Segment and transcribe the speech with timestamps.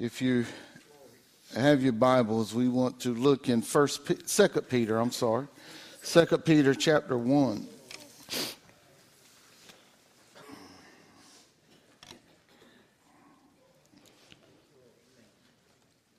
[0.00, 0.46] If you
[1.56, 4.96] have your Bibles, we want to look in First, Second Peter.
[4.96, 5.48] I'm sorry,
[6.02, 7.66] Second Peter chapter one.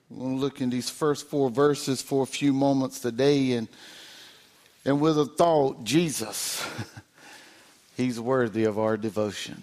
[0.10, 3.70] We'll look in these first four verses for a few moments today, and
[4.84, 6.68] and with a thought, Jesus,
[7.96, 9.62] He's worthy of our devotion.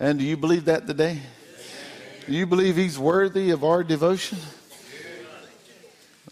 [0.00, 1.20] And do you believe that today?
[2.26, 4.38] Do you believe He's worthy of our devotion?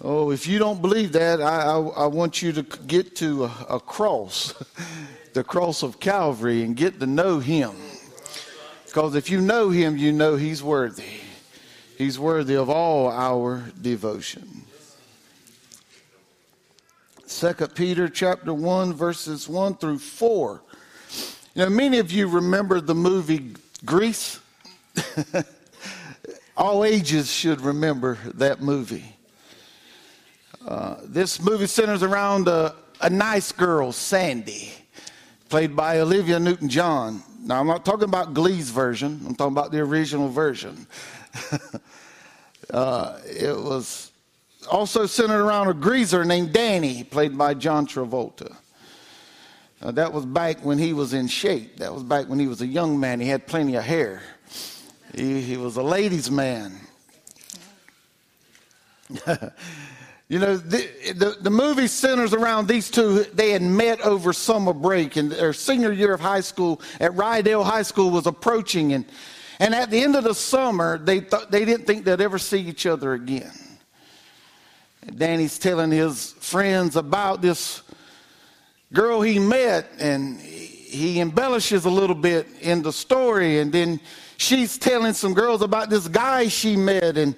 [0.01, 3.67] Oh, if you don't believe that, I, I, I want you to get to a,
[3.71, 4.55] a cross,
[5.35, 7.73] the cross of Calvary, and get to know Him.
[8.87, 11.21] Because if you know Him, you know He's worthy.
[11.97, 14.65] He's worthy of all our devotion.
[17.25, 20.61] Second Peter chapter 1 verses 1 through 4.
[21.55, 23.55] You know, many of you remember the movie
[23.85, 24.41] Grease.
[26.57, 29.17] all ages should remember that movie.
[30.67, 34.73] Uh, this movie centers around a, a nice girl, Sandy,
[35.49, 37.23] played by Olivia Newton John.
[37.43, 40.87] Now, I'm not talking about Glee's version, I'm talking about the original version.
[42.71, 44.13] uh, it was
[44.71, 48.57] also centered around a greaser named Danny, played by John Travolta.
[49.83, 51.77] Uh, that was back when he was in shape.
[51.77, 53.21] That was back when he was a young man.
[53.21, 54.23] He had plenty of hair.
[55.15, 56.79] He, he was a ladies' man.
[60.29, 63.25] you know, the, the, the, movie centers around these two.
[63.25, 67.65] They had met over summer break, and their senior year of high school at Rydell
[67.65, 68.93] High School was approaching.
[68.93, 69.05] And,
[69.61, 72.61] and at the end of the summer, they, th- they didn't think they'd ever see
[72.61, 73.53] each other again.
[75.15, 77.83] Danny's telling his friends about this
[78.93, 84.01] girl he met, and he embellishes a little bit in the story, and then
[84.37, 87.35] she's telling some girls about this guy she met, and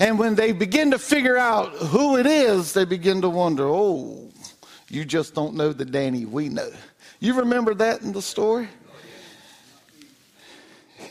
[0.00, 4.30] and when they begin to figure out who it is, they begin to wonder, oh,
[4.88, 6.70] you just don't know the Danny we know.
[7.20, 8.68] You remember that in the story?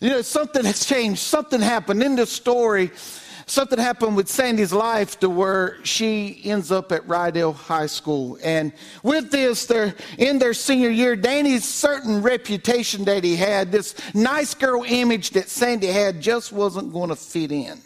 [0.00, 1.20] you know, something has changed.
[1.20, 2.92] Something happened in this story
[3.50, 8.38] something happened with Sandy's life to where she ends up at Rydell High School.
[8.42, 8.72] And
[9.02, 11.16] with this, they're in their senior year.
[11.16, 16.92] Danny's certain reputation that he had, this nice girl image that Sandy had, just wasn't
[16.92, 17.80] going to fit in.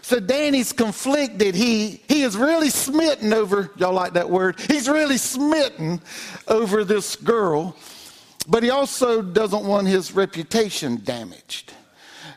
[0.00, 1.54] So Danny's conflicted.
[1.54, 4.58] He he is really smitten over y'all like that word.
[4.60, 6.00] He's really smitten
[6.48, 7.76] over this girl,
[8.48, 11.72] but he also doesn't want his reputation damaged.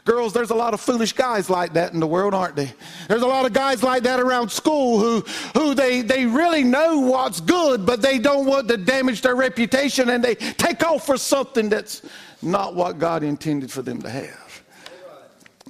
[0.05, 2.71] Girls, there's a lot of foolish guys like that in the world, aren't they?
[3.07, 5.21] There's a lot of guys like that around school who,
[5.59, 10.11] who they, they really know what's good, but they don't want to damage their reputation
[10.11, 12.03] and they take off for something that's
[12.43, 14.63] not what God intended for them to have.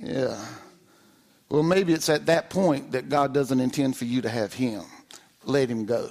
[0.02, 0.38] Yeah.
[1.48, 4.84] Well, maybe it's at that point that God doesn't intend for you to have him.
[5.46, 6.10] Let him go.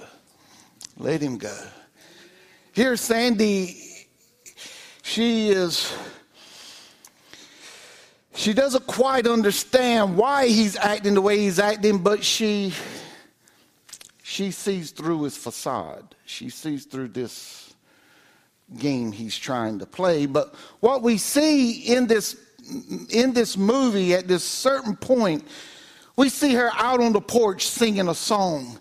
[0.97, 1.55] Let him go.
[2.73, 4.07] Here's Sandy.
[5.03, 5.95] She is
[8.35, 12.73] she doesn't quite understand why he's acting the way he's acting, but she
[14.23, 16.15] she sees through his facade.
[16.25, 17.75] She sees through this
[18.79, 20.27] game he's trying to play.
[20.27, 22.37] But what we see in this
[23.11, 25.47] in this movie at this certain point,
[26.17, 28.81] we see her out on the porch singing a song.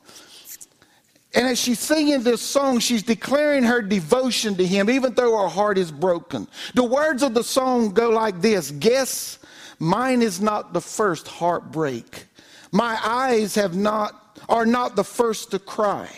[1.35, 5.47] And as she's singing this song, she's declaring her devotion to him, even though her
[5.47, 6.47] heart is broken.
[6.75, 9.39] The words of the song go like this Guess
[9.79, 12.27] Mine is not the first heartbreak.
[12.71, 16.09] My eyes have not, are not the first to cry.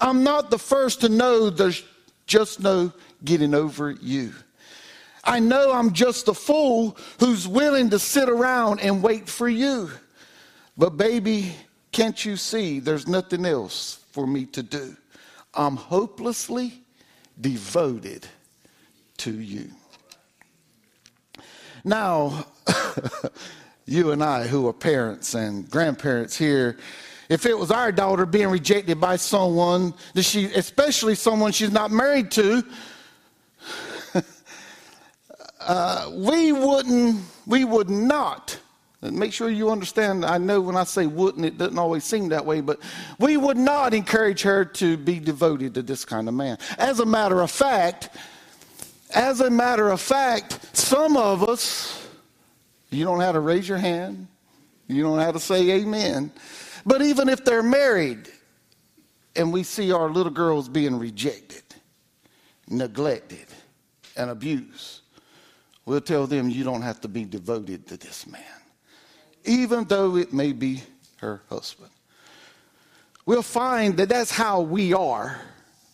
[0.00, 1.84] I'm not the first to know there's
[2.26, 2.92] just no
[3.24, 4.34] getting over you.
[5.22, 9.90] I know I'm just a fool who's willing to sit around and wait for you.
[10.76, 11.52] But, baby,
[11.92, 14.96] can't you see there's nothing else for me to do?
[15.54, 16.82] I'm hopelessly
[17.40, 18.26] devoted
[19.18, 19.70] to you.
[21.84, 22.46] Now,
[23.86, 26.78] you and I, who are parents and grandparents here,
[27.28, 31.90] if it was our daughter being rejected by someone that she, especially someone she's not
[31.90, 32.64] married to,
[35.60, 38.58] uh, we wouldn't, we would not.
[39.02, 40.26] Make sure you understand.
[40.26, 42.80] I know when I say wouldn't, it doesn't always seem that way, but
[43.18, 46.58] we would not encourage her to be devoted to this kind of man.
[46.76, 48.10] As a matter of fact,
[49.14, 52.06] as a matter of fact, some of us,
[52.90, 54.28] you don't have to raise your hand,
[54.86, 56.30] you don't have to say amen.
[56.84, 58.28] But even if they're married
[59.36, 61.62] and we see our little girls being rejected,
[62.68, 63.46] neglected,
[64.16, 65.00] and abused,
[65.86, 68.42] we'll tell them you don't have to be devoted to this man,
[69.44, 70.82] even though it may be
[71.18, 71.90] her husband.
[73.26, 75.40] We'll find that that's how we are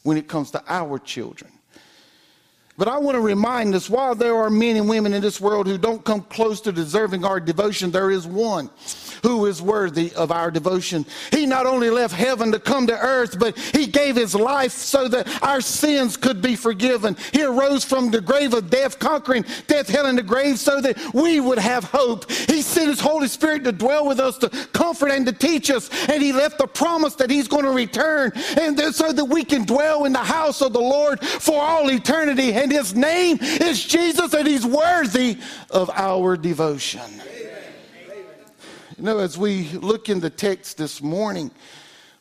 [0.03, 1.51] when it comes to our children.
[2.79, 5.67] But I want to remind us while there are men and women in this world
[5.67, 8.71] who don't come close to deserving our devotion, there is one
[9.23, 11.07] who is worthy of our devotion.
[11.31, 15.09] He not only left heaven to come to earth, but he gave his life so
[15.09, 17.17] that our sins could be forgiven.
[17.33, 20.99] He arose from the grave of death, conquering death, hell, and the grave so that
[21.15, 22.31] we would have hope.
[22.31, 25.89] He sent his Holy Spirit to dwell with us, to comfort and to teach us.
[26.09, 29.65] And he left the promise that he's going to return and so that we can
[29.65, 32.53] dwell in the house of the Lord for all eternity.
[32.53, 35.39] And his name is Jesus, and he's worthy
[35.71, 37.01] of our devotion.
[38.97, 41.51] You know, as we look in the text this morning,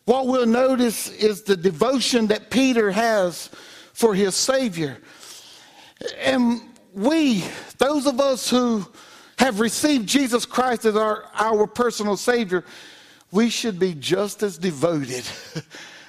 [0.04, 3.50] what we'll notice is the devotion that Peter has
[3.94, 4.98] for his Savior.
[6.20, 6.60] And
[6.94, 7.46] we,
[7.78, 8.86] those of us who
[9.40, 12.66] have received Jesus Christ as our, our personal Savior,
[13.32, 15.24] we should be just as devoted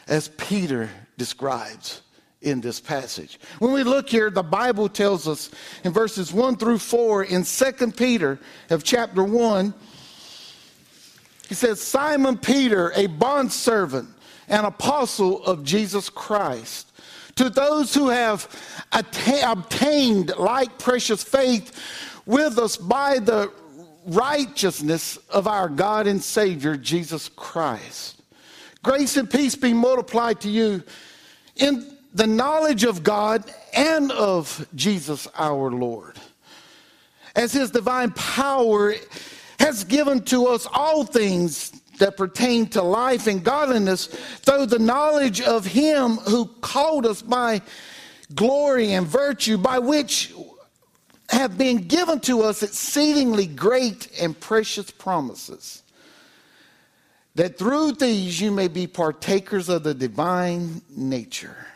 [0.09, 2.03] as Peter describes
[2.43, 3.39] in this passage.
[3.61, 5.49] When we look here, the Bible tells us
[5.85, 9.73] in verses 1 through 4 in 2 Peter of chapter 1,
[11.49, 14.09] he says, Simon Peter, a bondservant
[14.49, 16.93] and apostle of Jesus Christ,
[17.37, 18.49] to those who have
[18.93, 21.73] atta- obtained like precious faith
[22.25, 23.53] with us by the
[24.07, 28.23] righteousness of our God and Savior, Jesus Christ.
[28.83, 30.83] Grace and peace be multiplied to you
[31.57, 33.45] in the knowledge of God
[33.75, 36.19] and of Jesus our Lord.
[37.35, 38.95] As his divine power
[39.59, 45.41] has given to us all things that pertain to life and godliness through the knowledge
[45.41, 47.63] of him who called us by
[48.35, 50.35] glory and virtue, by which
[51.31, 55.83] have been given to us exceedingly great and precious promises,
[57.35, 61.67] that through these you may be partakers of the divine nature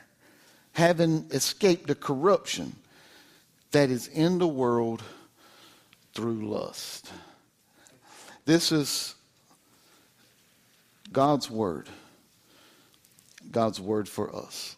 [0.73, 2.75] having escaped the corruption
[3.73, 5.03] that is in the world
[6.15, 7.11] through lust.
[8.51, 9.15] This is
[11.13, 11.89] God's word.
[13.53, 14.77] God's word for us.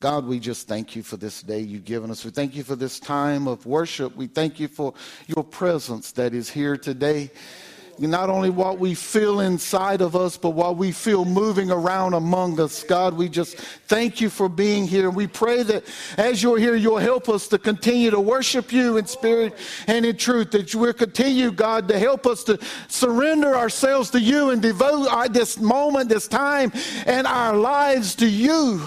[0.00, 2.24] God, we just thank you for this day you've given us.
[2.24, 4.16] We thank you for this time of worship.
[4.16, 4.92] We thank you for
[5.28, 7.30] your presence that is here today
[8.08, 12.58] not only what we feel inside of us, but what we feel moving around among
[12.58, 12.82] us.
[12.82, 15.10] God, we just thank you for being here.
[15.10, 15.84] We pray that
[16.16, 19.54] as you're here, you'll help us to continue to worship you in spirit
[19.86, 22.58] and in truth, that will continue, God, to help us to
[22.88, 26.72] surrender ourselves to you and devote our, this moment, this time,
[27.06, 28.82] and our lives to you.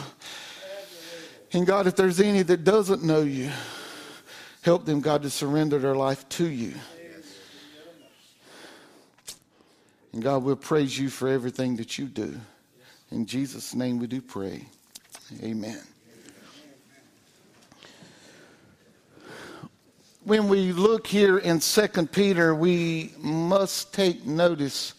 [1.51, 3.51] And God, if there's any that doesn't know you,
[4.61, 6.73] help them, God, to surrender their life to you.
[10.13, 12.39] And God, we'll praise you for everything that you do.
[13.11, 14.65] In Jesus' name we do pray.
[15.41, 15.81] Amen.
[20.23, 24.93] When we look here in 2 Peter, we must take notice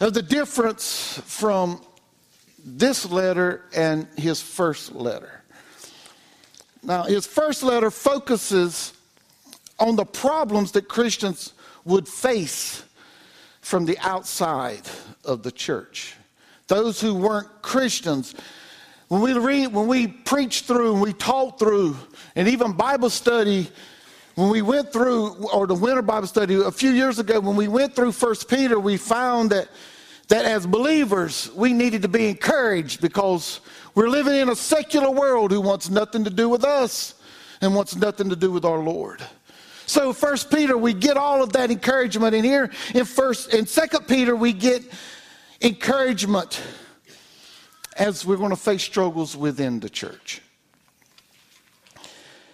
[0.00, 1.82] of the difference from
[2.64, 5.42] this letter and his first letter.
[6.82, 8.94] Now, his first letter focuses
[9.78, 11.54] on the problems that Christians
[11.84, 12.84] would face
[13.62, 14.82] from the outside
[15.24, 16.14] of the church.
[16.66, 18.34] Those who weren't Christians.
[19.08, 21.96] When we read, when we preach through, and we taught through,
[22.36, 23.70] and even Bible study,
[24.34, 27.68] when we went through, or the winter Bible study a few years ago, when we
[27.68, 29.68] went through First Peter, we found that
[30.28, 33.60] that as believers we needed to be encouraged because
[33.94, 37.14] we're living in a secular world who wants nothing to do with us
[37.60, 39.22] and wants nothing to do with our Lord.
[39.86, 42.34] So First Peter, we get all of that encouragement.
[42.34, 44.82] in here in First in Second Peter, we get
[45.60, 46.60] encouragement
[47.96, 50.40] as we're going to face struggles within the church.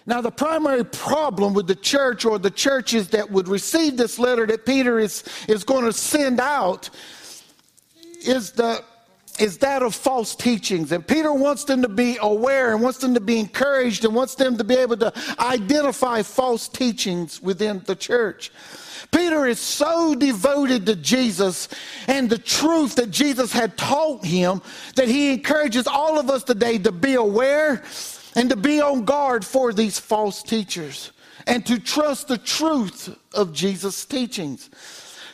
[0.05, 4.47] Now, the primary problem with the church or the churches that would receive this letter
[4.47, 6.89] that Peter is, is going to send out
[8.21, 8.83] is the
[9.39, 10.91] is that of false teachings.
[10.91, 14.35] And Peter wants them to be aware and wants them to be encouraged and wants
[14.35, 18.51] them to be able to identify false teachings within the church.
[19.11, 21.67] Peter is so devoted to Jesus
[22.07, 24.61] and the truth that Jesus had taught him
[24.95, 27.83] that he encourages all of us today to be aware
[28.35, 31.11] and to be on guard for these false teachers
[31.47, 34.69] and to trust the truth of Jesus' teachings.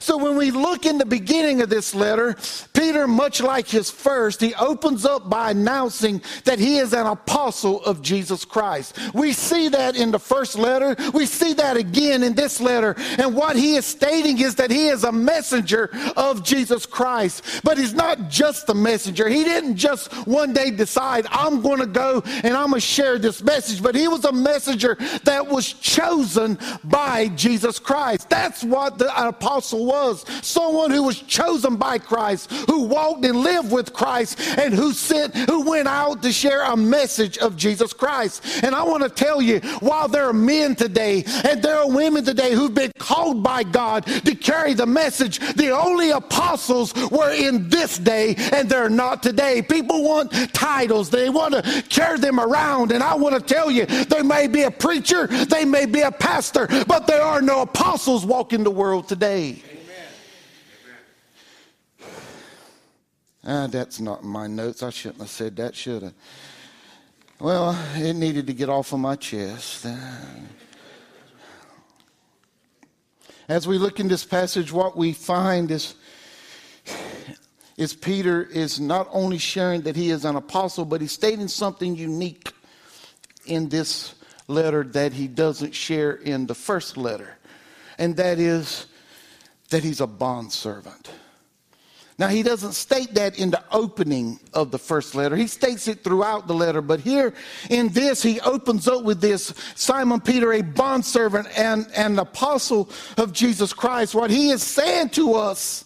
[0.06, 2.36] So when we look in the beginning of this letter,
[2.74, 7.84] Peter, much like his first, he opens up by announcing that he is an apostle
[7.86, 9.00] of Jesus Christ.
[9.16, 10.96] We see that in the first letter.
[11.12, 12.94] We see that again in this letter.
[13.18, 17.62] And what he is stating is that he is a messenger of Jesus Christ.
[17.64, 19.28] But he's not just a messenger.
[19.28, 23.18] He didn't just one day decide, I'm going to go and I'm going to share
[23.18, 23.82] this message.
[23.82, 28.30] But he was a messenger that was chosen by Jesus Christ.
[28.30, 29.95] That's what the apostle was
[30.42, 35.36] someone who was chosen by Christ, who walked and lived with Christ, and who sent,
[35.36, 38.64] who went out to share a message of Jesus Christ.
[38.64, 42.24] And I want to tell you, while there are men today and there are women
[42.24, 47.70] today who've been called by God to carry the message, the only apostles were in
[47.70, 49.62] this day and they're not today.
[49.62, 52.92] People want titles, they want to carry them around.
[52.92, 56.12] And I want to tell you, they may be a preacher, they may be a
[56.12, 59.62] pastor, but there are no apostles walking the world today.
[63.46, 64.82] Ah, that's not in my notes.
[64.82, 66.12] I shouldn't have said that, should I?
[67.40, 69.86] Well, it needed to get off of my chest.
[73.48, 75.94] As we look in this passage, what we find is,
[77.78, 81.96] is Peter is not only sharing that he is an apostle, but he's stating something
[81.96, 82.52] unique
[83.46, 84.16] in this
[84.48, 87.38] letter that he doesn't share in the first letter.
[88.00, 88.88] And that is
[89.70, 91.12] that he's a bondservant.
[92.18, 95.36] Now, he doesn't state that in the opening of the first letter.
[95.36, 96.82] He states it throughout the letter.
[96.82, 97.34] But here
[97.70, 103.34] in this, he opens up with this Simon Peter, a bondservant and an apostle of
[103.34, 104.16] Jesus Christ.
[104.16, 105.84] What he is saying to us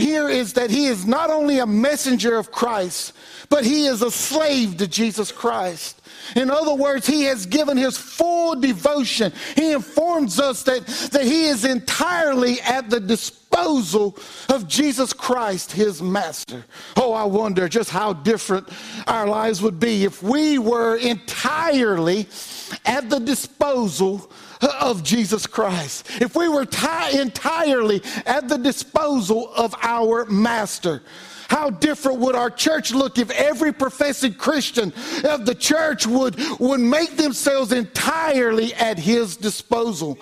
[0.00, 3.12] here is that he is not only a messenger of Christ,
[3.48, 6.00] but he is a slave to Jesus Christ.
[6.36, 9.32] In other words, he has given his full devotion.
[9.56, 14.16] He informs us that, that he is entirely at the disposal
[14.48, 16.64] of Jesus Christ, his master.
[16.96, 18.68] Oh, I wonder just how different
[19.08, 22.28] our lives would be if we were entirely
[22.86, 24.30] at the disposal
[24.62, 26.06] of Jesus Christ.
[26.20, 31.02] If we were t- entirely at the disposal of our master.
[31.50, 34.92] How different would our church look if every professing Christian
[35.24, 40.16] of the church would, would make themselves entirely at his disposal,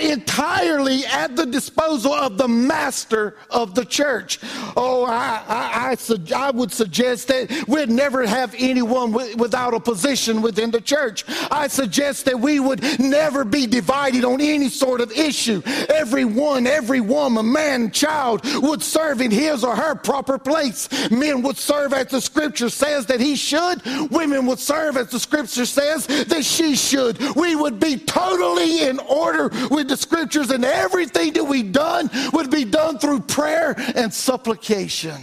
[0.00, 4.38] entirely at the disposal of the master of the church.
[4.74, 10.40] Oh, I, I, I, I would suggest that we'd never have anyone without a position
[10.40, 11.26] within the church.
[11.50, 15.60] I suggest that we would never be divided on any sort of issue.
[15.90, 20.69] Everyone, every woman, man, child would serve in his or her proper place.
[21.10, 23.82] Men would serve as the scripture says that he should.
[24.10, 27.18] Women would serve as the scripture says that she should.
[27.36, 32.50] We would be totally in order with the scriptures, and everything that we done would
[32.50, 35.20] be done through prayer and supplication.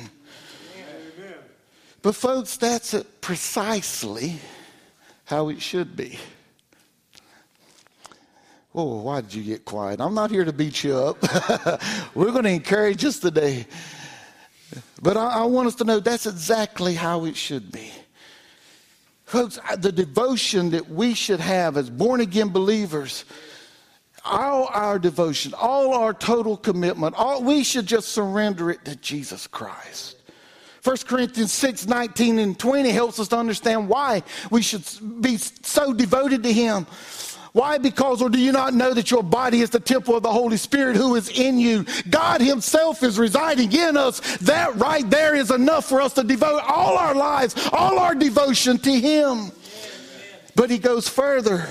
[1.18, 1.36] Amen.
[2.02, 4.40] But, folks, that's precisely
[5.26, 6.18] how it should be.
[8.74, 10.00] Oh, why did you get quiet?
[10.00, 11.18] I'm not here to beat you up.
[12.16, 13.66] We're going to encourage us today.
[15.02, 17.92] But I, I want us to know that's exactly how it should be.
[19.26, 23.26] Folks, the devotion that we should have as born again believers,
[24.24, 29.46] all our devotion, all our total commitment, all we should just surrender it to Jesus
[29.46, 30.16] Christ.
[30.84, 34.84] 1 Corinthians 6 19 and 20 helps us to understand why we should
[35.22, 36.88] be so devoted to Him.
[37.54, 37.78] Why?
[37.78, 40.58] Because, or do you not know that your body is the temple of the Holy
[40.58, 41.86] Spirit who is in you?
[42.10, 44.38] God Himself is residing in us.
[44.38, 48.78] That right there is enough for us to devote all our lives, all our devotion
[48.80, 49.52] to Him.
[50.56, 51.68] But He goes further.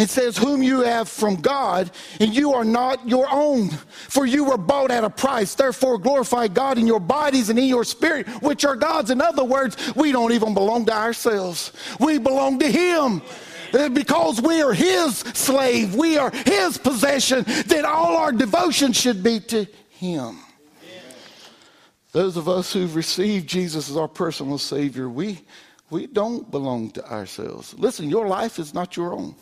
[0.00, 3.68] It says, Whom you have from God, and you are not your own.
[3.68, 5.54] For you were bought at a price.
[5.54, 9.10] Therefore, glorify God in your bodies and in your spirit, which are God's.
[9.10, 13.20] In other words, we don't even belong to ourselves, we belong to Him.
[13.72, 19.22] Uh, because we are his slave, we are his possession, then all our devotion should
[19.22, 20.38] be to him.
[22.12, 25.40] Those of us who've received Jesus as our personal Savior, we,
[25.90, 27.74] we don't belong to ourselves.
[27.78, 29.36] Listen, your life is not your own.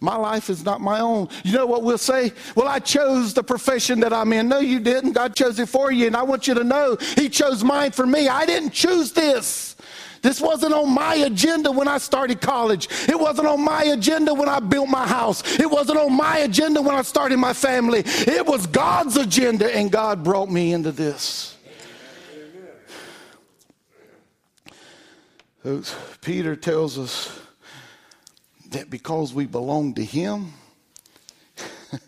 [0.00, 1.28] My life is not my own.
[1.44, 2.32] You know what we'll say?
[2.54, 4.48] Well, I chose the profession that I'm in.
[4.48, 5.12] No, you didn't.
[5.12, 6.06] God chose it for you.
[6.06, 8.28] And I want you to know He chose mine for me.
[8.28, 9.76] I didn't choose this.
[10.22, 12.88] This wasn't on my agenda when I started college.
[13.08, 15.58] It wasn't on my agenda when I built my house.
[15.58, 18.02] It wasn't on my agenda when I started my family.
[18.04, 21.56] It was God's agenda, and God brought me into this.
[26.20, 27.38] Peter tells us
[28.70, 30.52] that because we belong to Him,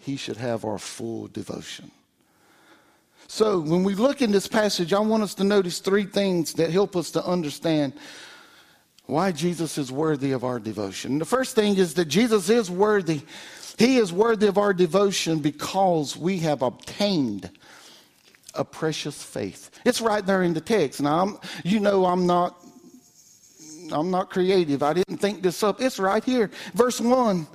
[0.00, 1.90] he should have our full devotion.
[3.32, 6.70] So, when we look in this passage, I want us to notice three things that
[6.70, 7.92] help us to understand
[9.06, 11.20] why Jesus is worthy of our devotion.
[11.20, 13.20] The first thing is that Jesus is worthy.
[13.78, 17.50] He is worthy of our devotion because we have obtained
[18.54, 19.70] a precious faith.
[19.84, 21.00] It's right there in the text.
[21.00, 22.60] Now, I'm, you know, I'm not
[23.92, 24.82] I'm not creative.
[24.82, 25.80] I didn't think this up.
[25.80, 26.50] It's right here.
[26.74, 27.46] Verse 1.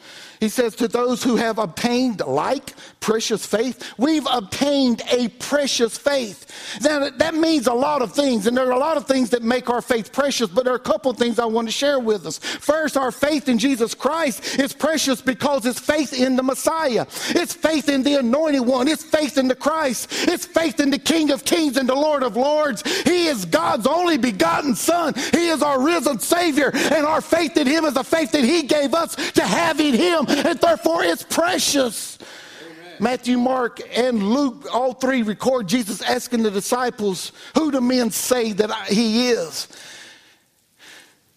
[0.45, 6.45] He says, To those who have obtained like precious faith, we've obtained a precious faith.
[6.81, 9.41] Now, that means a lot of things, and there are a lot of things that
[9.41, 11.99] make our faith precious, but there are a couple of things I want to share
[11.99, 12.37] with us.
[12.37, 17.53] First, our faith in Jesus Christ is precious because it's faith in the Messiah, it's
[17.53, 21.31] faith in the anointed one, it's faith in the Christ, it's faith in the King
[21.31, 22.83] of Kings and the Lord of Lords.
[23.03, 27.65] He is God's only begotten Son, He is our risen Savior, and our faith in
[27.65, 31.23] Him is a faith that He gave us to have in Him, and therefore it's
[31.23, 32.17] precious.
[32.99, 38.53] Matthew, Mark, and Luke, all three record Jesus asking the disciples, Who do men say
[38.53, 39.67] that I, He is?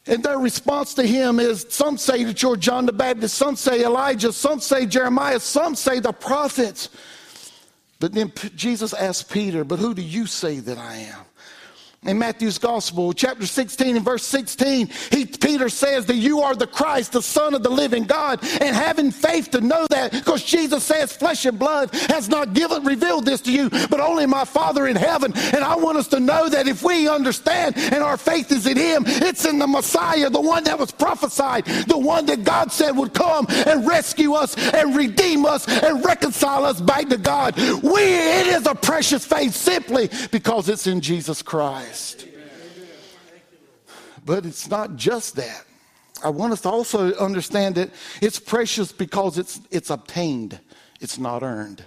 [0.09, 3.85] And their response to him is some say that you're John the Baptist, some say
[3.85, 6.89] Elijah, some say Jeremiah, some say the prophets.
[8.01, 11.28] But then Jesus asked Peter, But who do you say that I am?
[12.05, 16.67] In Matthew's Gospel, chapter 16 and verse 16, he, Peter says that you are the
[16.67, 20.85] Christ, the Son of the living God, and having faith to know that, because Jesus
[20.85, 24.87] says, flesh and blood has not given revealed this to you, but only my Father
[24.87, 25.33] in heaven.
[25.37, 28.77] And I want us to know that if we understand and our faith is in
[28.77, 32.93] Him, it's in the Messiah, the one that was prophesied, the one that God said
[32.93, 37.57] would come and rescue us and redeem us and reconcile us back to God.
[37.57, 41.88] We, it is a precious faith simply because it's in Jesus Christ.
[41.89, 42.27] Christ.
[44.25, 45.65] But it's not just that.
[46.23, 47.91] I want us to also understand that
[48.21, 50.61] it's precious because it's, it's obtained,
[51.01, 51.85] it's not earned.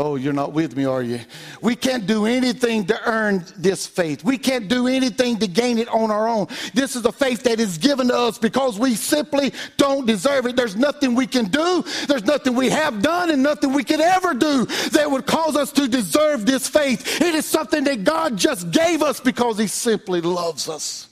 [0.00, 1.18] Oh, you're not with me, are you?
[1.60, 4.22] We can't do anything to earn this faith.
[4.22, 6.46] We can't do anything to gain it on our own.
[6.72, 10.54] This is a faith that is given to us because we simply don't deserve it.
[10.54, 14.34] There's nothing we can do, there's nothing we have done, and nothing we could ever
[14.34, 17.20] do that would cause us to deserve this faith.
[17.20, 21.08] It is something that God just gave us because He simply loves us.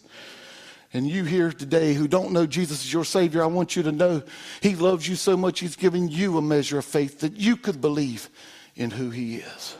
[0.94, 3.90] And you here today who don't know Jesus as your Savior, I want you to
[3.90, 4.22] know
[4.60, 7.80] He loves you so much, He's given you a measure of faith that you could
[7.80, 8.30] believe
[8.76, 9.76] in who He is.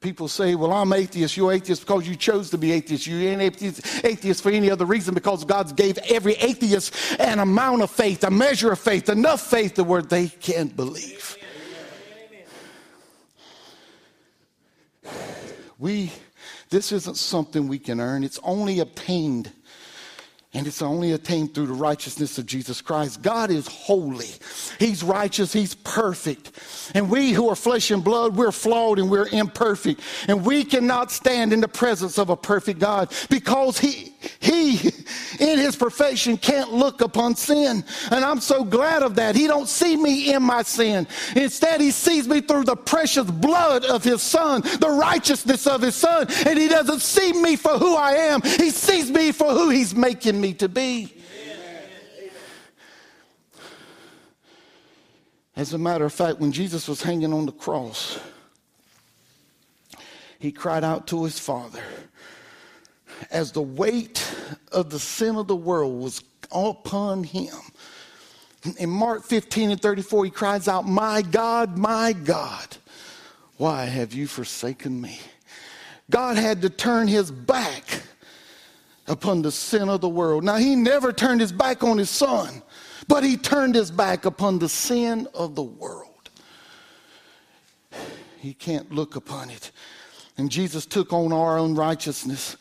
[0.00, 1.36] People say, Well, I'm atheist.
[1.36, 3.06] You're atheist because you chose to be atheist.
[3.06, 7.82] You ain't atheist, atheist for any other reason because God gave every atheist an amount
[7.82, 11.36] of faith, a measure of faith, enough faith to where they can believe.
[15.78, 16.12] We,
[16.70, 19.52] this isn't something we can earn, it's only obtained
[20.52, 23.22] and it's only attained through the righteousness of Jesus Christ.
[23.22, 24.30] God is holy.
[24.80, 25.52] He's righteous.
[25.52, 26.50] He's perfect.
[26.92, 30.00] And we who are flesh and blood, we're flawed and we're imperfect.
[30.26, 34.90] And we cannot stand in the presence of a perfect God because He, He,
[35.38, 37.84] in His perfection, can't look upon sin.
[38.10, 39.34] And I'm so glad of that.
[39.34, 41.06] He don't see me in my sin.
[41.36, 45.94] Instead, He sees me through the precious blood of His Son, the righteousness of His
[45.94, 46.26] Son.
[46.46, 48.42] And He doesn't see me for who I am.
[48.42, 51.14] He sees me for who He's making me to be.
[55.56, 58.18] As a matter of fact, when Jesus was hanging on the cross,
[60.38, 61.82] he cried out to his Father
[63.30, 64.26] as the weight
[64.72, 67.54] of the sin of the world was upon him.
[68.78, 72.76] In Mark 15 and 34, he cries out, My God, my God,
[73.56, 75.20] why have you forsaken me?
[76.10, 78.02] God had to turn his back
[79.06, 80.44] upon the sin of the world.
[80.44, 82.62] Now, he never turned his back on his son,
[83.08, 86.06] but he turned his back upon the sin of the world.
[88.38, 89.70] He can't look upon it.
[90.36, 92.56] And Jesus took on our own righteousness.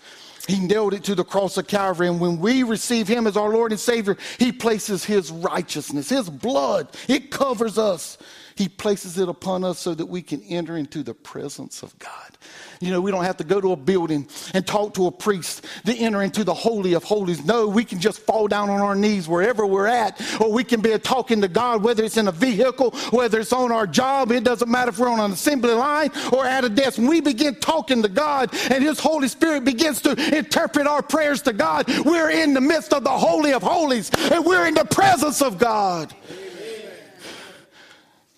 [0.49, 2.07] He nailed it to the cross of Calvary.
[2.07, 6.29] And when we receive Him as our Lord and Savior, He places His righteousness, His
[6.29, 6.89] blood.
[7.07, 8.17] It covers us.
[8.59, 12.37] He places it upon us so that we can enter into the presence of God.
[12.81, 15.65] You know, we don't have to go to a building and talk to a priest
[15.85, 17.45] to enter into the Holy of Holies.
[17.45, 20.81] No, we can just fall down on our knees wherever we're at, or we can
[20.81, 24.29] be talking to God, whether it's in a vehicle, whether it's on our job.
[24.33, 26.97] It doesn't matter if we're on an assembly line or at a desk.
[26.97, 31.53] We begin talking to God and His Holy Spirit begins to interpret our prayers to
[31.53, 35.41] God, we're in the midst of the Holy of Holies and we're in the presence
[35.41, 36.13] of God.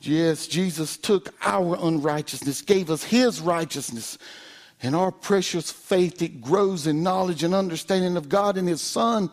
[0.02, 4.18] Yes, Jesus took our unrighteousness, gave us his righteousness.
[4.84, 9.30] And our precious faith, it grows in knowledge and understanding of God and his Son.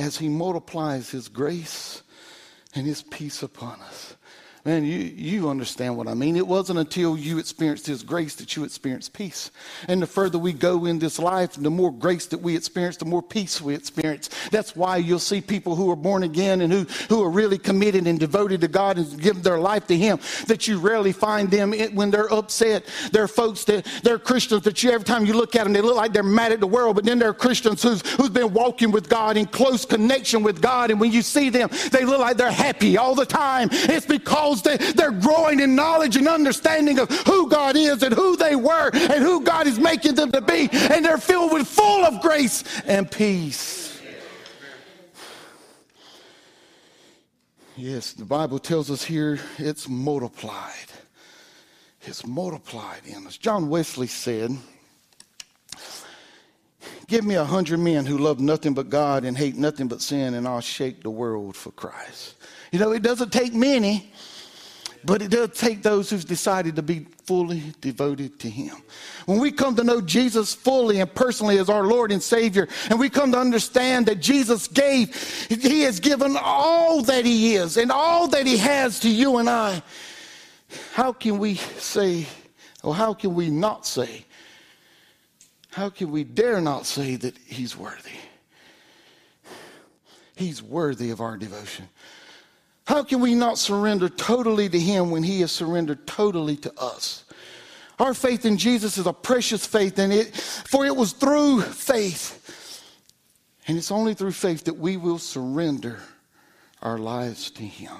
[0.00, 2.02] as He multiplies His grace
[2.74, 4.16] and His peace upon us.
[4.70, 6.36] Man, you, you understand what I mean.
[6.36, 9.50] It wasn't until you experienced His grace that you experienced peace.
[9.88, 13.04] And the further we go in this life, the more grace that we experience, the
[13.04, 14.30] more peace we experience.
[14.52, 18.06] That's why you'll see people who are born again and who, who are really committed
[18.06, 21.72] and devoted to God and give their life to Him, that you rarely find them
[21.96, 22.84] when they're upset.
[23.10, 25.80] There are folks that they're Christians that you, every time you look at them, they
[25.80, 28.52] look like they're mad at the world, but then there are Christians who's, who's been
[28.52, 30.92] walking with God in close connection with God.
[30.92, 33.68] And when you see them, they look like they're happy all the time.
[33.72, 38.56] It's because they're growing in knowledge and understanding of who God is and who they
[38.56, 40.68] were and who God is making them to be.
[40.72, 44.00] And they're filled with full of grace and peace.
[47.76, 50.74] Yes, the Bible tells us here it's multiplied.
[52.02, 53.38] It's multiplied in us.
[53.38, 54.56] John Wesley said,
[57.06, 60.34] Give me a hundred men who love nothing but God and hate nothing but sin,
[60.34, 62.36] and I'll shake the world for Christ.
[62.70, 64.12] You know, it doesn't take many.
[65.04, 68.76] But it does take those who've decided to be fully devoted to Him.
[69.24, 72.98] When we come to know Jesus fully and personally as our Lord and Savior, and
[72.98, 75.14] we come to understand that Jesus gave,
[75.48, 79.48] He has given all that He is and all that He has to you and
[79.48, 79.82] I,
[80.92, 82.26] how can we say,
[82.82, 84.26] or how can we not say,
[85.70, 88.10] how can we dare not say that He's worthy?
[90.36, 91.88] He's worthy of our devotion.
[92.86, 97.24] How can we not surrender totally to Him when He has surrendered totally to us?
[97.98, 102.36] Our faith in Jesus is a precious faith, and it, for it was through faith.
[103.68, 106.00] And it's only through faith that we will surrender
[106.82, 107.92] our lives to Him.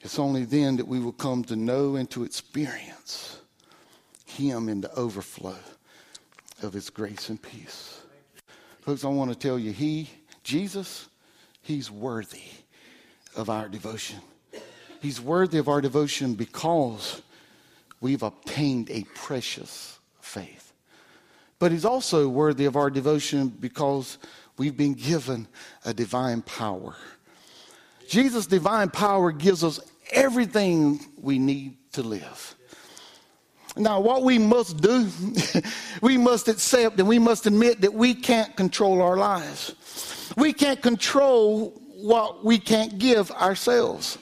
[0.00, 3.40] It's only then that we will come to know and to experience
[4.24, 5.56] Him in the overflow
[6.62, 8.00] of His grace and peace.
[8.80, 10.08] Folks, I want to tell you, He,
[10.42, 11.08] Jesus,
[11.60, 12.42] He's worthy
[13.36, 14.18] of our devotion.
[15.00, 17.22] He's worthy of our devotion because
[18.00, 20.72] we've obtained a precious faith.
[21.58, 24.18] But he's also worthy of our devotion because
[24.58, 25.48] we've been given
[25.84, 26.96] a divine power.
[28.08, 32.54] Jesus' divine power gives us everything we need to live.
[33.76, 35.08] Now, what we must do,
[36.02, 40.32] we must accept and we must admit that we can't control our lives.
[40.36, 44.18] We can't control what we can't give ourselves.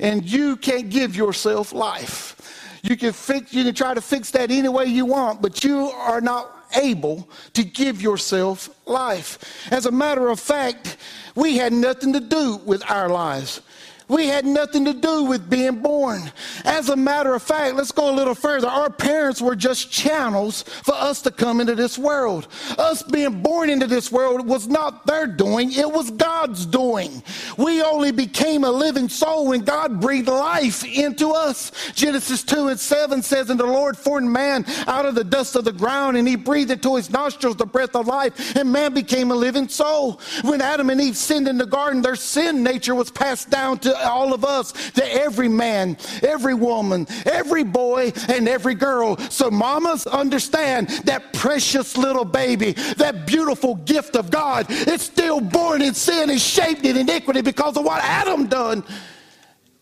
[0.00, 2.34] And you can't give yourself life.
[2.82, 5.88] You can fix, you can try to fix that any way you want, but you
[5.90, 9.38] are not able to give yourself life.
[9.70, 10.96] As a matter of fact,
[11.34, 13.60] we had nothing to do with our lives.
[14.08, 16.32] We had nothing to do with being born.
[16.64, 18.66] As a matter of fact, let's go a little further.
[18.66, 22.48] Our parents were just channels for us to come into this world.
[22.78, 27.22] Us being born into this world was not their doing, it was God's doing.
[27.58, 31.70] We only became a living soul when God breathed life into us.
[31.94, 35.64] Genesis 2 and 7 says, And the Lord formed man out of the dust of
[35.64, 39.30] the ground, and he breathed into his nostrils the breath of life, and man became
[39.30, 40.20] a living soul.
[40.42, 43.97] When Adam and Eve sinned in the garden, their sin nature was passed down to
[44.02, 49.16] all of us, to every man, every woman, every boy, and every girl.
[49.16, 55.82] So, mamas, understand that precious little baby, that beautiful gift of God, it's still born
[55.82, 58.84] in sin and shaped in iniquity because of what Adam done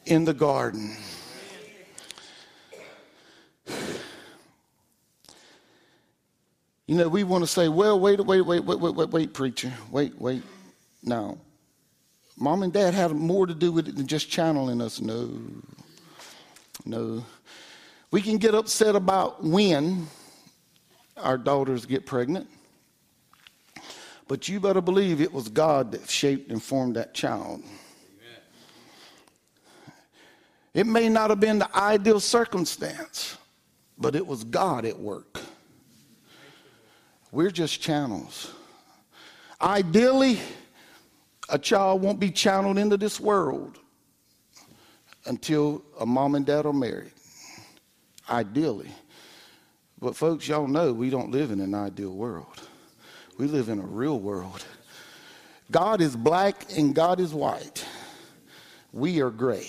[0.05, 0.96] in the garden.
[6.87, 9.72] You know, we want to say, well, wait, wait, wait, wait, wait, wait, wait, preacher.
[9.90, 10.42] Wait, wait.
[11.02, 11.38] No.
[12.38, 15.01] Mom and dad had more to do with it than just channeling us.
[15.01, 15.31] No.
[16.85, 17.25] No.
[18.11, 20.07] We can get upset about when
[21.16, 22.46] our daughters get pregnant,
[24.29, 27.62] but you better believe it was God that shaped and formed that child.
[30.75, 33.38] It may not have been the ideal circumstance,
[33.96, 35.40] but it was God at work.
[37.33, 38.53] We're just channels.
[39.61, 40.38] Ideally,
[41.49, 43.79] a child won't be channeled into this world
[45.27, 47.13] until a mom and dad are married,
[48.29, 48.91] ideally.
[50.01, 52.69] But, folks, y'all know we don't live in an ideal world.
[53.39, 54.65] We live in a real world.
[55.71, 57.85] God is black and God is white.
[58.93, 59.69] We are gray.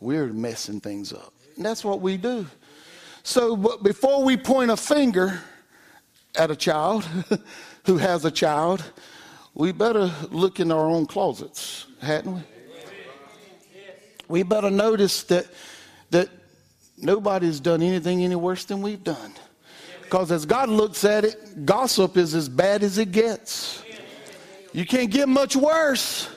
[0.00, 1.32] We're messing things up.
[1.56, 2.46] And that's what we do.
[3.22, 5.40] So, before we point a finger
[6.36, 7.04] at a child
[7.86, 8.82] who has a child,
[9.54, 12.42] we better look in our own closets, hadn't we?
[14.28, 15.46] We better notice that
[16.10, 16.28] that
[16.96, 19.32] nobody's done anything any worse than we've done.
[20.02, 23.82] Because as God looks at it, gossip is as bad as it gets.
[24.72, 26.28] You can't get much worse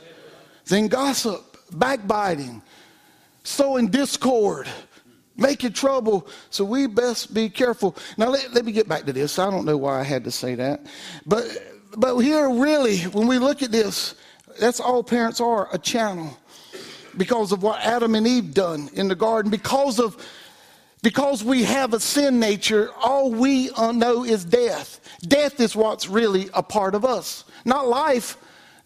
[0.65, 2.61] than gossip, backbiting,
[3.43, 4.67] sowing discord,
[5.37, 6.27] making trouble.
[6.49, 7.95] So we best be careful.
[8.17, 9.39] Now, let, let me get back to this.
[9.39, 10.85] I don't know why I had to say that.
[11.25, 11.45] But,
[11.97, 14.15] but here, really, when we look at this,
[14.59, 16.37] that's all parents are a channel
[17.17, 20.17] because of what Adam and Eve done in the garden, because of
[21.01, 24.99] because we have a sin nature, all we uh, know is death.
[25.21, 28.37] Death is what's really a part of us, not life.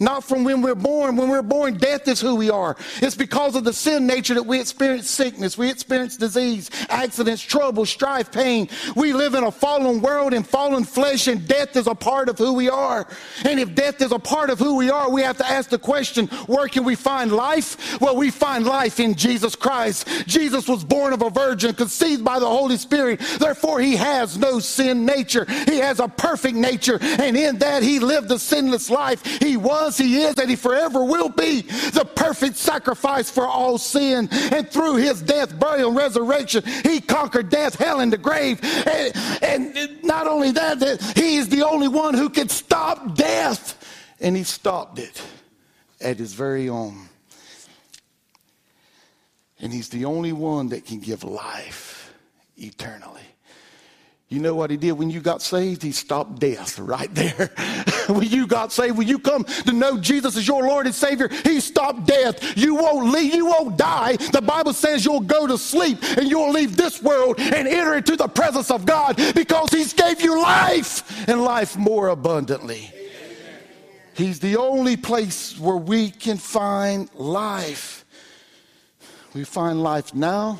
[0.01, 1.17] Not from when we're born.
[1.17, 2.77] When we're born, death is who we are.
[3.01, 7.85] It's because of the sin nature that we experience sickness, we experience disease, accidents, trouble,
[7.85, 8.69] strife, pain.
[8.95, 12.37] We live in a fallen world and fallen flesh, and death is a part of
[12.37, 13.07] who we are.
[13.43, 15.77] And if death is a part of who we are, we have to ask the
[15.77, 17.99] question where can we find life?
[17.99, 20.07] Well, we find life in Jesus Christ.
[20.27, 23.19] Jesus was born of a virgin, conceived by the Holy Spirit.
[23.37, 25.43] Therefore, he has no sin nature.
[25.65, 29.25] He has a perfect nature, and in that, he lived a sinless life.
[29.41, 34.29] He was he is, and he forever will be the perfect sacrifice for all sin.
[34.31, 38.59] And through his death, burial, and resurrection, he conquered death, hell, and the grave.
[38.87, 43.75] And, and not only that, that he is the only one who can stop death.
[44.19, 45.21] And he stopped it
[46.01, 47.07] at his very own.
[49.61, 52.13] And he's the only one that can give life
[52.57, 53.21] eternally.
[54.29, 55.81] You know what he did when you got saved?
[55.81, 57.49] He stopped death right there.
[58.07, 61.29] when you got saved, when you come to know Jesus as your Lord and Savior,
[61.43, 62.55] he stopped death.
[62.55, 64.17] You won't leave, you won't die.
[64.17, 68.15] The Bible says you'll go to sleep and you'll leave this world and enter into
[68.15, 72.91] the presence of God because he's gave you life and life more abundantly.
[74.13, 78.05] He's the only place where we can find life.
[79.33, 80.59] We find life now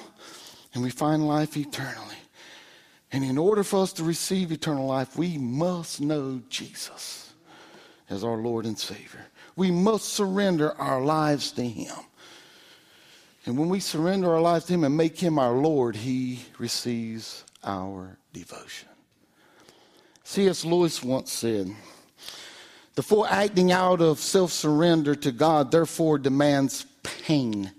[0.73, 2.18] and we find life eternally.
[3.11, 7.33] And in order for us to receive eternal life, we must know Jesus
[8.09, 9.25] as our Lord and Savior.
[9.55, 11.95] We must surrender our lives to Him.
[13.45, 17.43] And when we surrender our lives to Him and make Him our Lord, He receives
[17.63, 18.89] our devotion.
[20.23, 20.63] C.S.
[20.63, 21.73] Lewis once said,
[22.93, 27.71] The full acting out of self surrender to God therefore demands pain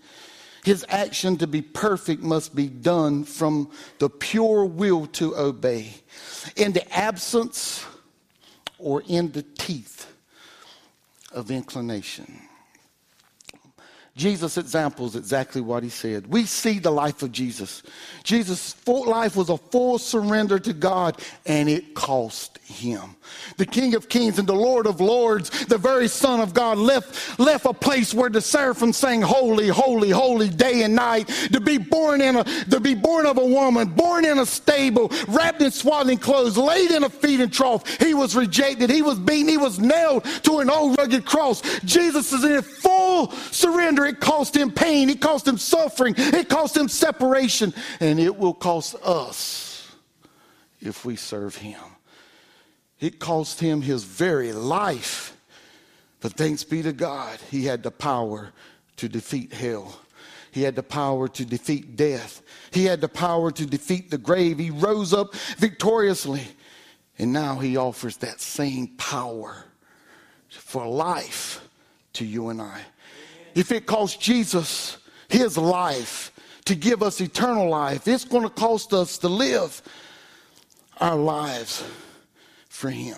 [0.65, 5.95] his action to be perfect must be done from the pure will to obey.
[6.57, 7.85] In the absence
[8.79, 10.13] or in the teeth
[11.33, 12.50] of inclination.
[14.21, 16.27] Jesus' example is exactly what he said.
[16.27, 17.83] We see the life of Jesus.
[18.23, 23.17] Jesus' life was a full surrender to God, and it cost him.
[23.57, 27.39] The King of Kings and the Lord of Lords, the very Son of God, left,
[27.39, 31.27] left a place where the seraphim sang, Holy, holy, holy, day and night.
[31.53, 35.11] To be born in a to be born of a woman, born in a stable,
[35.29, 37.89] wrapped in swaddling clothes, laid in a feeding trough.
[37.99, 41.63] He was rejected, he was beaten, he was nailed to an old rugged cross.
[41.81, 44.10] Jesus is in full surrender.
[44.11, 48.55] It cost him pain, it cost him suffering, it cost him separation, and it will
[48.55, 49.89] cost us
[50.81, 51.81] if we serve him.
[52.99, 55.37] It cost him his very life.
[56.19, 58.51] But thanks be to God, he had the power
[58.97, 60.01] to defeat hell.
[60.51, 62.43] He had the power to defeat death.
[62.73, 64.59] He had the power to defeat the grave.
[64.59, 66.43] He rose up victoriously.
[67.17, 69.67] And now he offers that same power
[70.49, 71.65] for life
[72.15, 72.81] to you and I.
[73.55, 76.33] If it cost Jesus his life
[76.65, 79.81] to give us eternal life, it's going to cost us to live
[81.01, 81.85] our lives
[82.69, 83.17] for him.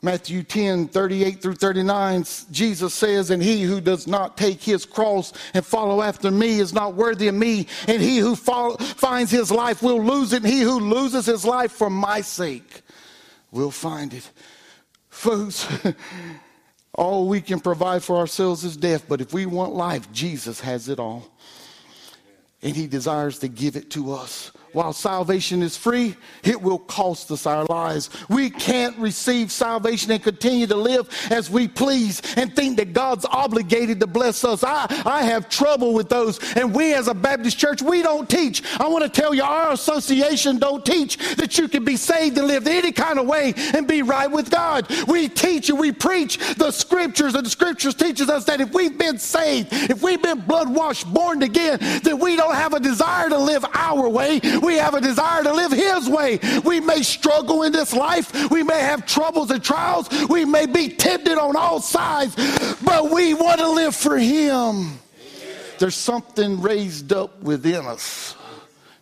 [0.00, 5.32] Matthew 10, 38 through 39, Jesus says, And he who does not take his cross
[5.54, 7.66] and follow after me is not worthy of me.
[7.88, 10.44] And he who follow, finds his life will lose it.
[10.44, 12.82] And he who loses his life for my sake
[13.50, 14.30] will find it.
[15.10, 15.66] Folks,
[16.94, 19.04] all we can provide for ourselves is death.
[19.08, 21.28] But if we want life, Jesus has it all.
[22.62, 27.30] And he desires to give it to us while salvation is free, it will cost
[27.30, 28.10] us our lives.
[28.28, 33.24] We can't receive salvation and continue to live as we please and think that God's
[33.24, 34.62] obligated to bless us.
[34.64, 36.38] I, I have trouble with those.
[36.54, 38.62] And we as a Baptist church, we don't teach.
[38.78, 42.46] I want to tell you, our association don't teach that you can be saved and
[42.46, 44.86] live any kind of way and be right with God.
[45.06, 48.96] We teach and we preach the scriptures, and the scriptures teaches us that if we've
[48.98, 53.28] been saved, if we've been blood washed, born again, that we don't have a desire
[53.28, 56.38] to live our way we have a desire to live His way.
[56.64, 58.50] We may struggle in this life.
[58.50, 60.08] We may have troubles and trials.
[60.28, 62.34] We may be tempted on all sides,
[62.82, 64.98] but we want to live for Him.
[65.78, 68.36] There's something raised up within us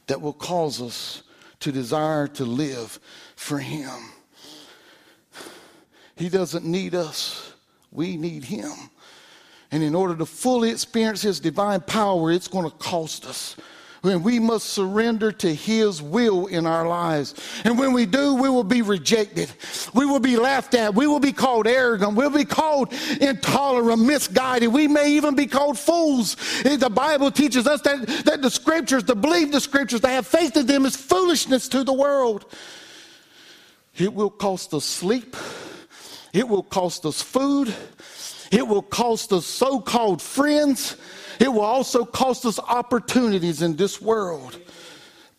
[0.07, 1.23] that will cause us
[1.61, 3.01] to desire to live
[3.35, 3.91] for Him.
[6.17, 7.53] He doesn't need us
[7.91, 8.73] We need Him.
[9.73, 13.57] And in order to fully experience His divine power, it's going to cost us.
[14.03, 17.35] When we must surrender to His will in our lives.
[17.65, 19.51] And when we do, we will be rejected.
[19.95, 20.95] We will be laughed at.
[20.95, 22.15] We will be called arrogant.
[22.15, 24.73] We'll be called intolerant, misguided.
[24.73, 26.37] We may even be called fools.
[26.63, 30.57] The Bible teaches us that, that the scriptures, to believe the scriptures, to have faith
[30.57, 32.45] in them is foolishness to the world.
[33.97, 35.37] It will cost us sleep.
[36.33, 37.75] It will cost us food.
[38.53, 40.97] It will cost us so called friends.
[41.39, 44.59] It will also cost us opportunities in this world.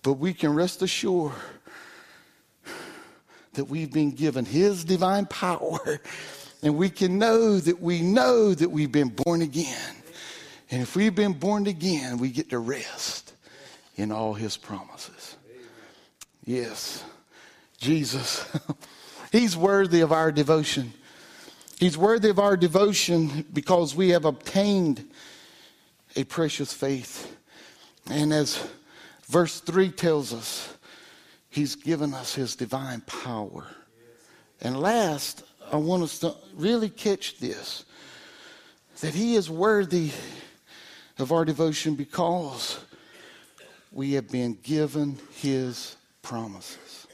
[0.04, 1.34] But we can rest assured
[3.54, 6.00] that we've been given His divine power.
[6.64, 9.96] And we can know that we know that we've been born again.
[10.72, 13.34] And if we've been born again, we get to rest
[13.96, 15.38] in all His promises.
[16.44, 17.04] Yes,
[17.78, 18.44] Jesus,
[19.32, 20.94] He's worthy of our devotion.
[21.80, 25.08] He's worthy of our devotion because we have obtained
[26.18, 27.38] a precious faith.
[28.10, 28.68] And as
[29.28, 30.74] verse 3 tells us,
[31.50, 33.68] He's given us His divine power.
[34.62, 37.86] And last, I want us to really catch this
[39.00, 40.12] that He is worthy
[41.20, 42.80] of our devotion because
[43.92, 47.08] we have been given His promises.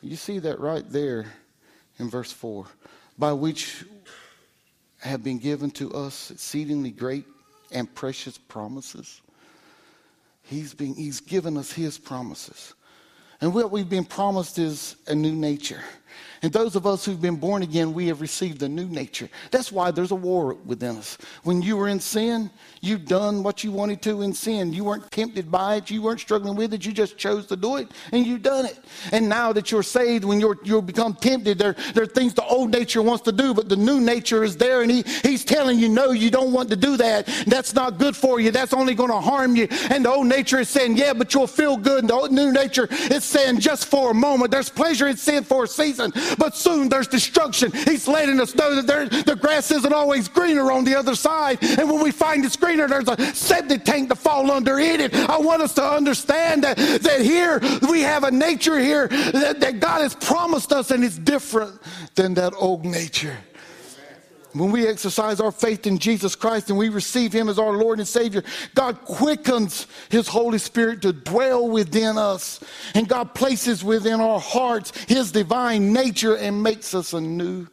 [0.00, 1.26] You see that right there
[1.98, 2.66] in verse 4
[3.18, 3.84] by which
[5.00, 7.24] have been given to us exceedingly great
[7.72, 9.20] and precious promises.
[10.44, 12.74] He's, been, he's given us his promises.
[13.40, 15.82] And what we've been promised is a new nature.
[16.42, 19.28] And those of us who've been born again, we have received a new nature.
[19.50, 21.16] That's why there's a war within us.
[21.44, 22.50] When you were in sin,
[22.80, 24.72] you've done what you wanted to in sin.
[24.72, 25.90] You weren't tempted by it.
[25.90, 26.84] You weren't struggling with it.
[26.84, 28.78] You just chose to do it and you've done it.
[29.12, 32.44] And now that you're saved, when you're, you become tempted, there, there are things the
[32.44, 35.78] old nature wants to do, but the new nature is there and he, he's telling
[35.78, 37.26] you, no, you don't want to do that.
[37.46, 38.50] That's not good for you.
[38.50, 39.68] That's only going to harm you.
[39.90, 42.00] And the old nature is saying, yeah, but you'll feel good.
[42.00, 44.50] And the old, new nature is saying, just for a moment.
[44.50, 47.72] There's pleasure in sin for a season, but soon there's destruction.
[47.72, 51.58] He's letting us know that there, the grass isn't always greener on the other side.
[51.62, 55.14] And when we find it's greener, there's a septic tank to fall under in it.
[55.14, 59.80] I want us to understand that, that here we have a nature here that, that
[59.80, 61.80] God has promised us, and it's different
[62.14, 63.36] than that old nature.
[64.54, 67.98] When we exercise our faith in Jesus Christ and we receive Him as our Lord
[67.98, 72.60] and Savior, God quickens His Holy Spirit to dwell within us.
[72.94, 77.66] And God places within our hearts His divine nature and makes us a new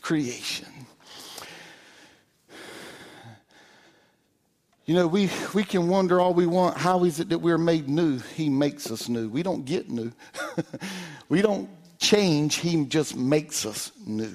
[0.00, 0.68] creation.
[4.86, 7.88] You know, we, we can wonder all we want how is it that we're made
[7.88, 8.18] new?
[8.18, 9.30] He makes us new.
[9.30, 10.12] We don't get new.
[11.28, 14.34] we don't change, He just makes us new.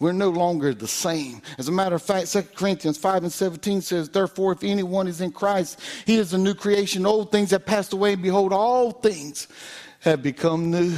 [0.00, 1.42] We're no longer the same.
[1.58, 5.20] As a matter of fact, 2 Corinthians 5 and 17 says, Therefore, if anyone is
[5.20, 7.04] in Christ, he is a new creation.
[7.04, 9.48] Old things have passed away, and behold, all things
[10.00, 10.96] have become new.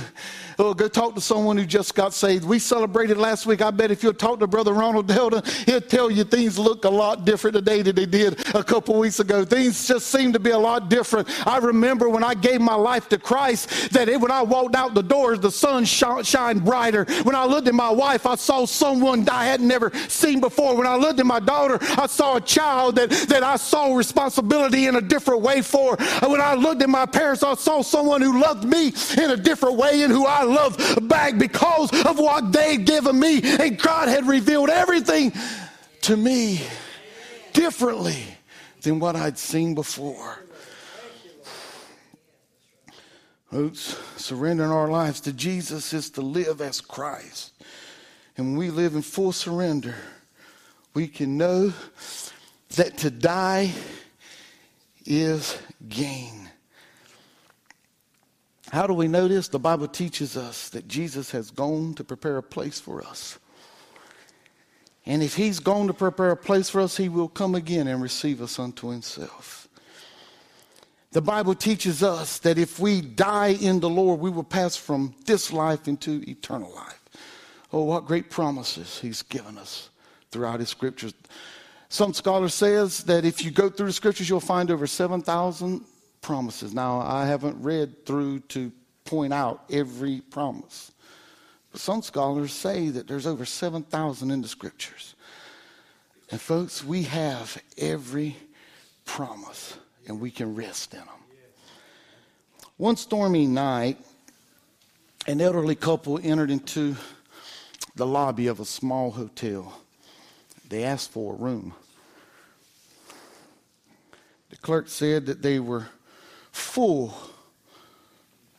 [0.63, 2.45] Oh, go talk to someone who just got saved.
[2.45, 3.63] We celebrated last week.
[3.63, 6.91] I bet if you'll talk to Brother Ronald Delta, he'll tell you things look a
[6.91, 9.43] lot different today than they did a couple weeks ago.
[9.47, 11.29] Things just seem to be a lot different.
[11.47, 14.93] I remember when I gave my life to Christ that it, when I walked out
[14.93, 17.07] the doors, the sun shined brighter.
[17.23, 20.77] When I looked at my wife, I saw someone I had never seen before.
[20.77, 24.89] When I looked at my daughter, I saw a child that, that I saw responsibility
[24.89, 25.97] in a different way for.
[25.97, 29.79] When I looked at my parents, I saw someone who loved me in a different
[29.79, 30.77] way and who I love
[31.09, 33.41] back because of what they'd given me.
[33.43, 35.33] And God had revealed everything
[36.03, 36.63] to me
[37.53, 38.25] differently
[38.83, 40.45] than what I'd seen before.
[43.53, 47.53] Oops, surrendering our lives to Jesus is to live as Christ.
[48.37, 49.97] And when we live in full surrender,
[50.95, 51.73] we can know
[52.77, 53.73] that to die
[55.05, 55.59] is
[55.89, 56.40] gain.
[58.71, 59.49] How do we know this?
[59.49, 63.39] The Bible teaches us that Jesus has gone to prepare a place for us.
[65.05, 68.01] And if he's gone to prepare a place for us, he will come again and
[68.01, 69.69] receive us unto himself.
[71.11, 75.17] The Bible teaches us that if we die in the Lord, we will pass from
[75.27, 77.01] this life into eternal life.
[77.73, 79.91] Oh, what great promises he's given us
[80.31, 81.13] throughout his scriptures.
[81.89, 85.85] Some scholars says that if you go through the scriptures, you'll find over 7,000
[86.21, 86.75] promises.
[86.75, 88.73] Now, I haven't read through to
[89.05, 90.93] point out every promise.
[91.73, 95.15] But some scholars say that there's over 7,000 in the scriptures.
[96.31, 98.37] And folks, we have every
[99.05, 101.09] promise and we can rest in them.
[102.77, 103.99] One stormy night,
[105.27, 106.97] an elderly couple entered into
[107.95, 109.81] the lobby of a small hotel.
[110.69, 111.75] They asked for a room.
[114.51, 115.89] The clerk said that they were
[116.53, 117.15] full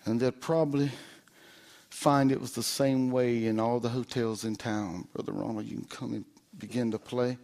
[0.06, 0.92] and they'd probably
[1.90, 5.08] find it was the same way in all the hotels in town.
[5.14, 6.26] Brother Ronald, you can come and
[6.58, 7.38] begin to play.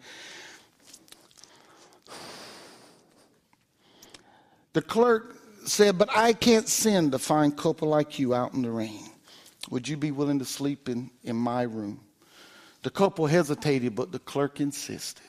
[4.73, 8.71] The clerk said, But I can't send a fine couple like you out in the
[8.71, 9.09] rain.
[9.69, 11.99] Would you be willing to sleep in, in my room?
[12.83, 15.25] The couple hesitated, but the clerk insisted.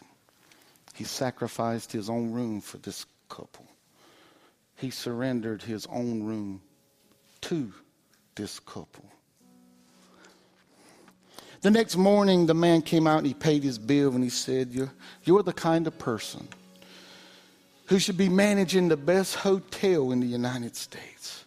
[0.94, 3.67] He sacrificed his own room for this couple.
[4.78, 6.62] He surrendered his own room
[7.42, 7.72] to
[8.36, 9.04] this couple.
[11.60, 14.70] The next morning, the man came out and he paid his bill and he said,
[14.70, 14.92] You're,
[15.24, 16.46] you're the kind of person
[17.86, 21.44] who should be managing the best hotel in the United States.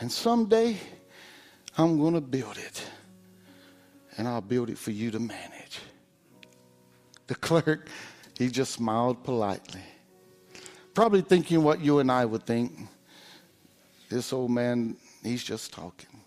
[0.00, 0.76] And someday,
[1.78, 2.84] I'm going to build it.
[4.16, 5.78] And I'll build it for you to manage.
[7.28, 7.88] The clerk,
[8.36, 9.82] he just smiled politely.
[11.00, 12.72] Probably thinking what you and I would think.
[14.10, 16.20] This old man, he's just talking.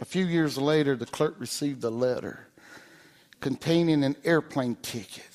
[0.00, 2.48] A few years later, the clerk received a letter
[3.38, 5.30] containing an airplane ticket.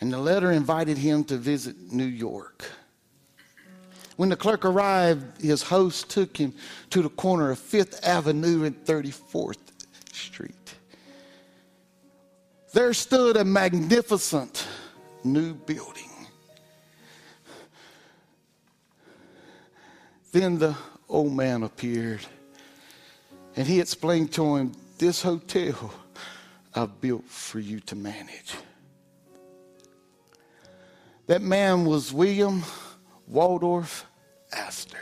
[0.00, 2.68] And the letter invited him to visit New York.
[4.16, 6.54] When the clerk arrived, his host took him
[6.90, 9.58] to the corner of Fifth Avenue and 34th
[10.12, 10.59] Street.
[12.72, 14.66] There stood a magnificent
[15.24, 16.10] new building.
[20.32, 20.76] Then the
[21.08, 22.24] old man appeared
[23.56, 25.92] and he explained to him, This hotel
[26.74, 28.54] I've built for you to manage.
[31.26, 32.62] That man was William
[33.26, 34.06] Waldorf
[34.52, 34.98] Astor.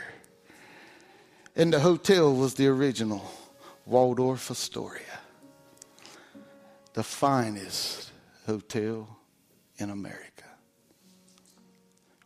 [1.55, 3.23] And the hotel was the original
[3.85, 5.08] Waldorf Astoria,
[6.99, 8.11] the finest
[8.45, 9.07] hotel
[9.77, 10.43] in America.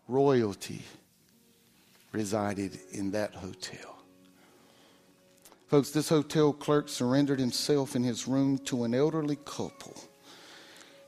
[0.08, 0.82] Royalty
[2.12, 4.00] resided in that hotel.
[5.68, 9.96] Folks, this hotel clerk surrendered himself in his room to an elderly couple,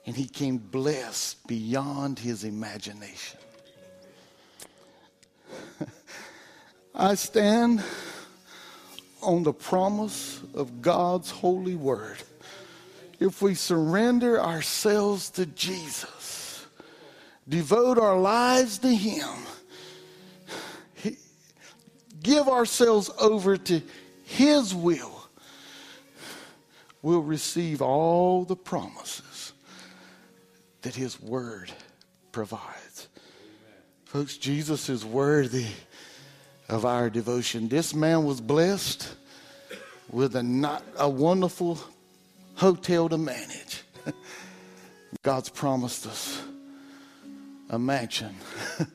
[0.05, 3.39] and he came blessed beyond his imagination.
[6.93, 7.84] I stand
[9.24, 12.22] on the promise of God's holy word.
[13.20, 16.66] If we surrender ourselves to Jesus,
[17.47, 19.30] devote our lives to Him,
[22.22, 23.82] give ourselves over to
[24.24, 25.28] His will,
[27.01, 29.53] we'll receive all the promises
[30.82, 31.72] that His word
[32.32, 33.07] provides.
[34.05, 35.68] Folks, Jesus is worthy
[36.68, 37.68] of our devotion.
[37.70, 39.16] This man was blessed
[40.09, 41.80] with a, not, a wonderful
[42.55, 43.83] hotel to manage.
[45.23, 46.41] God's promised us
[47.69, 48.35] a mansion,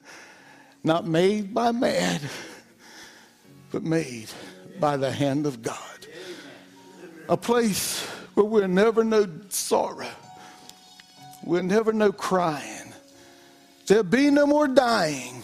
[0.84, 2.20] not made by man,
[3.72, 4.30] but made
[4.78, 5.76] by the hand of God.
[7.28, 8.04] A place
[8.34, 10.06] where we'll never know sorrow,
[11.44, 12.92] we'll never know crying,
[13.86, 15.42] there'll be no more dying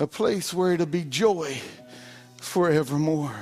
[0.00, 1.60] a place where it'll be joy
[2.38, 3.34] forevermore.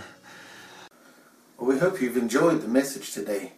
[1.59, 3.55] Well, we hope you've enjoyed the message today.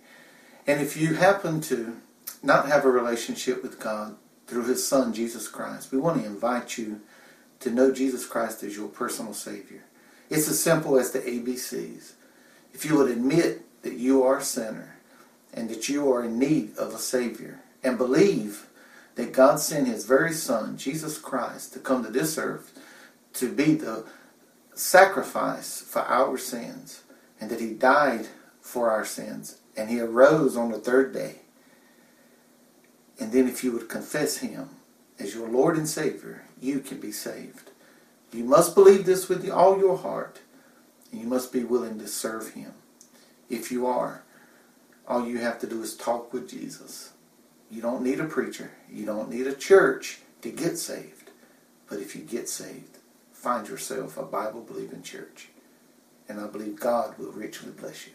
[0.67, 1.99] And if you happen to
[2.43, 6.79] not have a relationship with God through His Son, Jesus Christ, we want to invite
[6.79, 7.03] you
[7.59, 9.83] to know Jesus Christ as your personal Savior.
[10.31, 12.13] It's as simple as the ABCs.
[12.73, 14.97] If you would admit that you are a sinner
[15.53, 18.67] and that you are in need of a Savior and believe
[19.17, 22.73] that God sent His very Son, Jesus Christ, to come to this earth
[23.35, 24.07] to be the
[24.73, 27.00] sacrifice for our sins
[27.41, 28.29] and that he died
[28.61, 31.37] for our sins and he arose on the third day.
[33.19, 34.69] And then if you would confess him
[35.19, 37.71] as your Lord and Savior, you can be saved.
[38.33, 40.41] You must believe this with all your heart
[41.11, 42.73] and you must be willing to serve him.
[43.49, 44.23] If you are,
[45.09, 47.13] all you have to do is talk with Jesus.
[47.71, 48.71] You don't need a preacher.
[48.91, 51.31] You don't need a church to get saved.
[51.89, 52.99] But if you get saved,
[53.33, 55.49] find yourself a Bible believing church.
[56.31, 58.13] And I believe God will richly bless you.